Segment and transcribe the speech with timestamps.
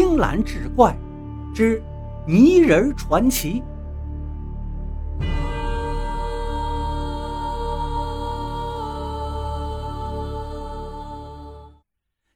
[0.00, 0.96] 青蓝志怪
[1.52, 1.82] 之
[2.24, 3.64] 泥人传奇。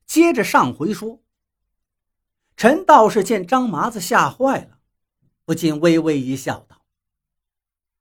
[0.04, 1.20] 接着上回说，
[2.56, 4.78] 陈道士见张麻子吓坏了，
[5.44, 6.82] 不禁微微一笑，道：“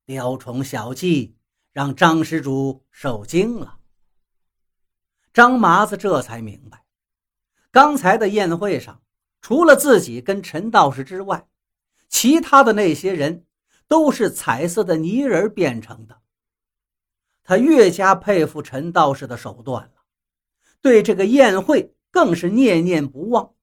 [0.04, 1.36] 雕虫小技，
[1.70, 3.78] 让张施主受惊了。”
[5.32, 6.84] 张麻子这才明白，
[7.70, 9.00] 刚才的宴会上，
[9.42, 11.46] 除了自己跟陈道士之外，
[12.08, 13.44] 其他的那些人
[13.86, 16.22] 都是彩色的泥人变成的。
[17.44, 20.04] 他越加佩服陈道士的手段了，
[20.80, 21.94] 对这个宴会。
[22.14, 23.54] 更是念念不忘，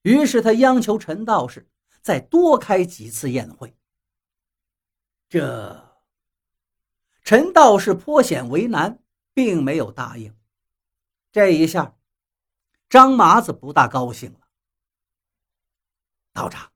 [0.00, 1.68] 于是他央求陈道士
[2.00, 3.76] 再多开几次宴会。
[5.28, 6.00] 这
[7.22, 9.02] 陈道士颇显为难，
[9.34, 10.34] 并没有答应。
[11.30, 11.94] 这一下，
[12.88, 14.34] 张麻子不大高兴。
[16.38, 16.70] 道长，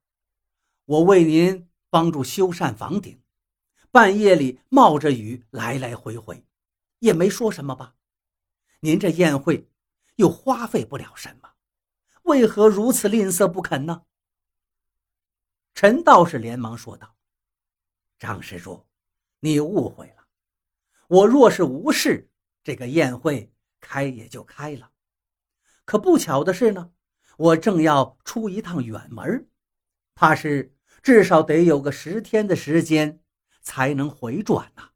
[0.83, 3.21] 我为您帮助修缮房顶，
[3.91, 6.45] 半夜里冒着雨来来回回，
[6.99, 7.95] 也没说什么吧？
[8.81, 9.69] 您这宴会。
[10.17, 11.53] 又花费不了什么，
[12.21, 14.03] 为何如此吝啬不肯呢？
[15.73, 17.15] 陈道士连忙说道
[18.19, 18.85] ：“张施主，
[19.39, 20.27] 你误会了。
[21.07, 22.29] 我若是无事，
[22.63, 24.91] 这个宴会开也就开了。
[25.83, 26.91] 可不巧的是呢，
[27.37, 29.49] 我正要出一趟远门，
[30.15, 33.21] 怕是至少得有个十天的时间
[33.61, 34.91] 才能回转呐。”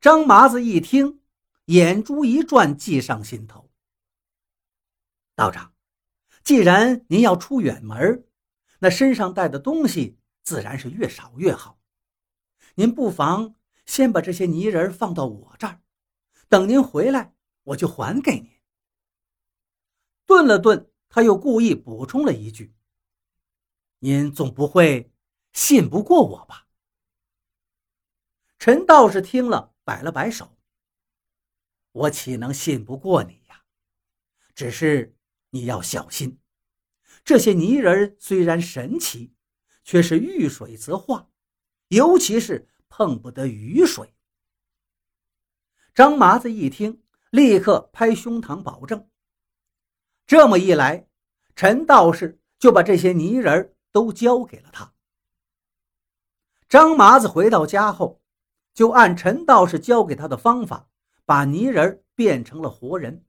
[0.00, 1.20] 张麻子一听。
[1.68, 3.70] 眼珠一转，计上心头。
[5.34, 5.72] 道长，
[6.42, 8.26] 既然您要出远门，
[8.80, 11.80] 那身上带的东西自然是越少越好。
[12.74, 13.54] 您不妨
[13.86, 15.80] 先把这些泥人放到我这儿，
[16.46, 18.50] 等您回来，我就还给您。
[20.26, 22.74] 顿了顿，他又故意补充了一句
[24.04, 25.10] ：“您总不会
[25.54, 26.66] 信不过我吧？”
[28.60, 30.58] 陈道士听了，摆了摆手。
[31.90, 33.62] 我岂能信不过你呀？
[34.54, 35.16] 只是
[35.48, 36.38] 你要小心，
[37.24, 39.32] 这些泥人虽然神奇，
[39.84, 41.30] 却是遇水则化，
[41.88, 44.14] 尤其是碰不得雨水。
[45.94, 49.08] 张麻子一听，立刻拍胸膛保证。
[50.26, 51.08] 这么一来，
[51.56, 54.92] 陈道士就把这些泥人都交给了他。
[56.68, 58.20] 张麻子回到家后，
[58.74, 60.88] 就按陈道士教给他的方法。
[61.26, 63.24] 把泥人变成了活人。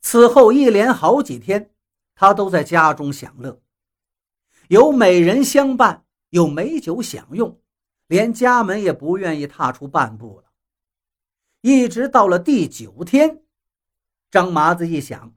[0.00, 1.74] 此后一连好几天，
[2.14, 3.60] 他都在家中享乐，
[4.68, 7.60] 有美人相伴，有美酒享用，
[8.06, 10.50] 连家门也不愿意踏出半步了。
[11.60, 13.42] 一直到了第九天，
[14.30, 15.34] 张麻子一想，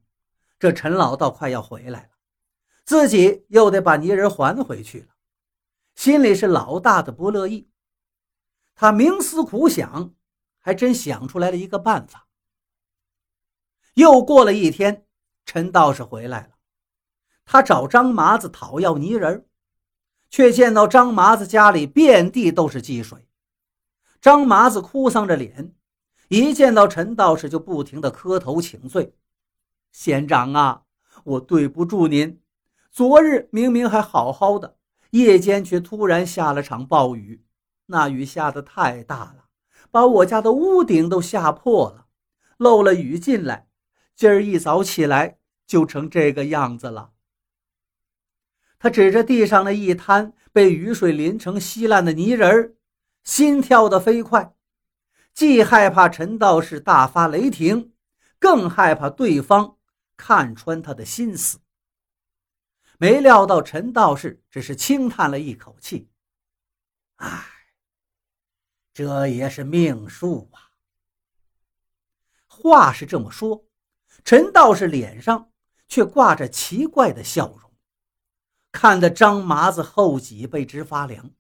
[0.58, 2.11] 这陈老道快要回来了，
[2.86, 5.08] 自己又得把泥人还回去了，
[5.96, 7.70] 心里是老大的不乐意。
[8.76, 10.14] 他冥思苦想。
[10.64, 12.28] 还真想出来了一个办法。
[13.96, 15.08] 又过了一天，
[15.44, 16.52] 陈道士回来了，
[17.46, 19.48] 他找张麻子讨要泥人，
[20.30, 23.28] 却见到张麻子家里遍地都是积水。
[24.22, 25.74] 张麻子哭丧着脸，
[26.30, 29.18] 一见到陈道士就不停的磕头请罪
[29.92, 30.84] ：“县长啊，
[31.24, 32.41] 我对不住您，
[32.92, 34.78] 昨日明明还好好的，
[35.12, 37.44] 夜间却突然下了场暴雨，
[37.88, 39.46] 那雨下的太大了。”
[39.92, 42.06] 把我家的屋顶都吓破了，
[42.56, 43.68] 漏了雨进来，
[44.16, 47.12] 今儿一早起来就成这个样子了。
[48.80, 52.74] 他指着地上的一滩被雨水淋成稀烂的泥人儿，
[53.26, 54.54] 心跳得飞快，
[55.34, 57.92] 既害怕陈道士大发雷霆，
[58.40, 59.76] 更害怕对方
[60.16, 61.60] 看穿他的心思。
[63.02, 66.08] 没料到陈道士只是轻叹了一口气
[67.18, 67.48] ：“唉。”
[68.94, 70.70] 这也是命数啊！
[72.46, 73.66] 话是这么说，
[74.24, 75.52] 陈道士脸上
[75.88, 77.74] 却挂着奇怪的笑容，
[78.72, 81.32] 看得张麻子后脊背直发凉。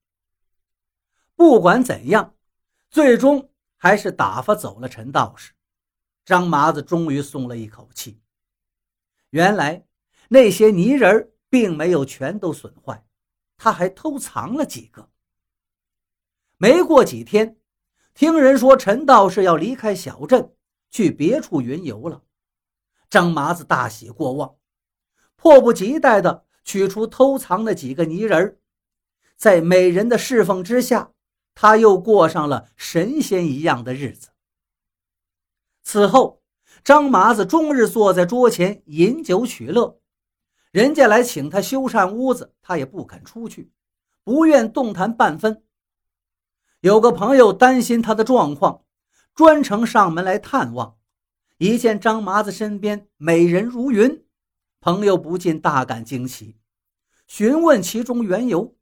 [1.35, 2.35] 不管怎样，
[2.89, 5.53] 最终还是打发走了陈道士。
[6.25, 8.19] 张麻子终于松了一口气。
[9.29, 9.85] 原来
[10.27, 13.05] 那些泥人并没有全都损坏，
[13.57, 15.09] 他还偷藏了几个。
[16.57, 17.57] 没过几天，
[18.13, 20.55] 听人说陈道士要离开小镇，
[20.89, 22.23] 去别处云游了。
[23.09, 24.55] 张麻子大喜过望，
[25.35, 28.59] 迫不及待地取出偷藏的几个泥人
[29.35, 31.11] 在美人的侍奉之下，
[31.53, 34.29] 他又过上了神仙一样的日子。
[35.83, 36.41] 此后，
[36.83, 40.00] 张麻子终日坐在桌前饮酒取乐，
[40.71, 43.71] 人家来请他修缮屋子，他也不肯出去，
[44.23, 45.63] 不愿动弹半分。
[46.79, 48.85] 有个朋友担心他的状况，
[49.35, 50.97] 专程上门来探望。
[51.57, 54.25] 一见张麻子身边美人如云，
[54.79, 56.57] 朋友不禁大感惊奇，
[57.27, 58.75] 询问其中缘由。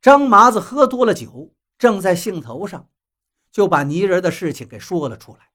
[0.00, 2.88] 张麻子喝多了酒，正在兴头上，
[3.52, 5.50] 就把泥人的事情给说了出来。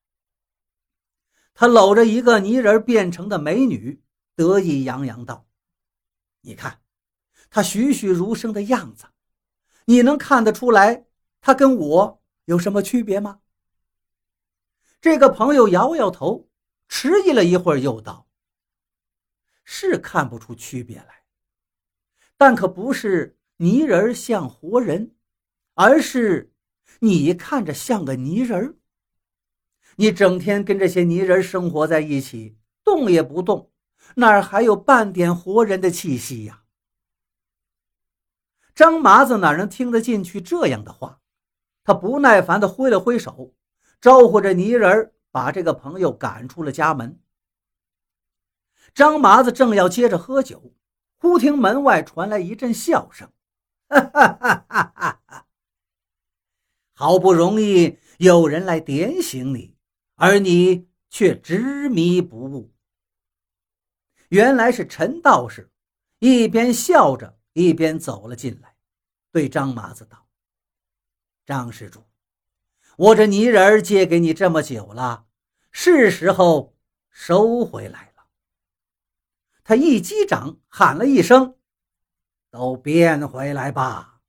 [1.52, 4.02] 他搂着一个泥人变成的美女，
[4.36, 5.48] 得意洋洋道
[6.42, 6.80] ：“你看，
[7.50, 9.06] 他栩栩如生的样子，
[9.86, 11.06] 你能看得出来
[11.40, 13.40] 他跟我有什么区别吗？”
[15.00, 16.48] 这个朋友摇摇头，
[16.88, 18.28] 迟疑了一会儿，又道
[19.64, 21.24] ：“是看不出区别来，
[22.36, 25.16] 但可不是泥人像活人，
[25.74, 26.52] 而是
[27.00, 28.78] 你看着像个泥人。
[29.96, 33.72] 你整天跟这些泥人生活在一起，动也不动，
[34.14, 36.62] 哪儿还有半点活人的气息呀？”
[38.74, 41.20] 张麻子哪能听得进去这样的话？
[41.84, 43.52] 他不耐烦地挥了挥手。
[43.98, 47.18] 招呼着泥人把这个朋友赶出了家门。
[48.94, 50.74] 张麻子正要接着喝酒，
[51.16, 53.32] 忽听门外传来一阵笑声
[53.88, 55.46] ：“哈哈哈哈哈哈！
[56.92, 59.76] 好不容易有人来点醒你，
[60.16, 62.74] 而你却执迷不悟。”
[64.28, 65.70] 原来是陈道士，
[66.18, 68.74] 一边笑着一边走了进来，
[69.30, 70.26] 对张麻子道
[71.46, 72.02] ：“张施主。”
[72.96, 75.26] 我这泥人借给你这么久了，
[75.70, 76.74] 是时候
[77.10, 78.24] 收回来了。
[79.62, 81.56] 他一击掌，喊了一声
[82.50, 84.20] ：“都变回来吧！”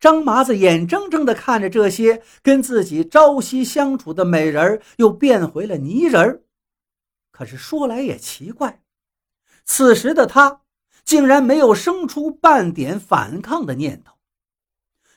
[0.00, 6.44] 张麻子眼睁睁地看着这些跟自己朝夕相处的美人又变回了泥人。
[7.32, 8.84] 可是说来也奇怪，
[9.64, 10.62] 此时的他
[11.04, 14.14] 竟然没有生出半点反抗的念头，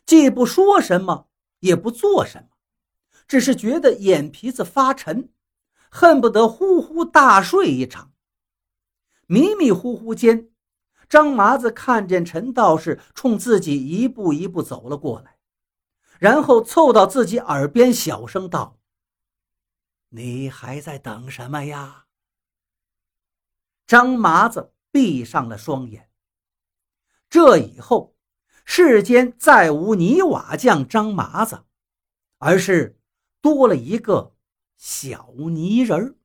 [0.04, 1.28] 既不说什么。
[1.62, 2.58] 也不做什么，
[3.28, 5.32] 只是觉得眼皮子发沉，
[5.90, 8.14] 恨不得呼呼大睡一场。
[9.26, 10.52] 迷迷糊糊间，
[11.10, 15.40] 张麻子看见陈道士冲自己一步一步走了过来，
[16.20, 18.78] 然后凑到自己耳边小声道
[20.10, 22.05] ：“你还在等什么呀？”
[23.86, 26.10] 张麻子闭上了双眼。
[27.30, 28.16] 这以后。
[28.68, 31.66] 世间再无泥瓦匠张麻子，
[32.40, 33.00] 而是
[33.40, 34.36] 多了一个
[34.76, 36.16] 小泥人儿。